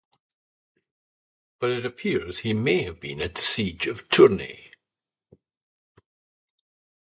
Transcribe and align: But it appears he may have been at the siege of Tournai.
But 1.59 1.69
it 1.69 1.85
appears 1.85 2.39
he 2.39 2.53
may 2.55 2.81
have 2.85 2.99
been 2.99 3.21
at 3.21 3.35
the 3.35 3.43
siege 3.43 3.85
of 3.85 4.09
Tournai. 4.09 4.71